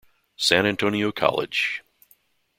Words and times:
San 0.35 0.65
Antonio 0.65 1.11
College. 1.11 1.83